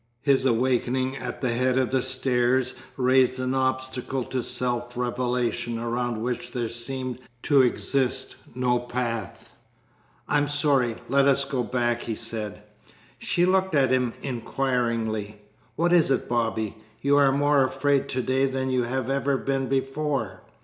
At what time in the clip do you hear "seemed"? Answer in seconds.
6.69-7.19